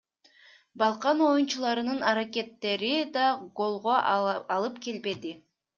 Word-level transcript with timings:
Балкан 0.81 1.21
оюнчуларынын 1.27 2.01
аракеттери 2.13 2.91
да 3.19 3.29
голго 3.61 4.03
алып 4.59 4.83
келбеди. 4.89 5.39